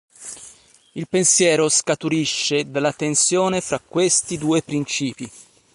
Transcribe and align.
Il 0.95 1.07
pensiero 1.07 1.69
scaturisce 1.69 2.71
dalla 2.71 2.91
tensione 2.91 3.61
fra 3.61 3.77
questi 3.77 4.39
due 4.39 4.63
princìpi. 4.63 5.29